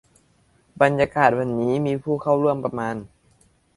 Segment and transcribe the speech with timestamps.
[0.81, 2.95] บรรยากาศวันนี้มีผู้เข้าร่วมประมาณ